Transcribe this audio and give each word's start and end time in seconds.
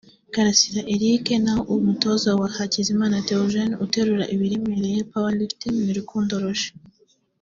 Karasira 0.33 0.81
Eric 0.95 1.25
naho 1.43 1.61
umutoza 1.75 2.29
wa 2.39 2.47
Hakizimana 2.55 3.23
Théogène 3.27 3.75
uterura 3.85 4.25
ibiremereye 4.33 4.99
(power 5.11 5.33
lifting) 5.39 5.75
ni 5.85 5.93
Rukundo 5.99 6.33
Roger 6.43 6.73